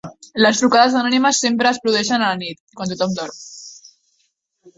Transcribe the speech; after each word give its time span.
Les 0.43 0.61
trucades 0.61 0.95
anònimes 1.01 1.41
sempre 1.45 1.69
es 1.73 1.79
produeixen 1.83 2.25
a 2.25 2.31
la 2.33 2.39
nit, 2.41 2.59
quan 2.81 2.91
tothom 2.95 3.15
dorm. 3.19 3.37